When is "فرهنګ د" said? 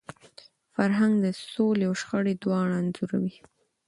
0.73-1.25